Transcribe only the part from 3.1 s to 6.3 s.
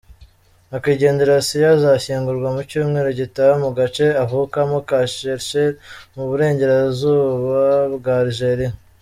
gitaha mu gace avukamo ka Cherchell, mu